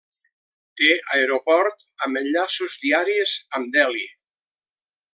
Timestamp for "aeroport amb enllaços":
1.17-2.81